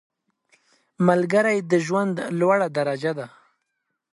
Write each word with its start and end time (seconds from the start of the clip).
ملګری 1.07 1.57
د 1.71 1.73
ژوند 1.85 2.15
لوړه 2.39 2.67
درجه 2.77 3.11
ده 3.19 3.27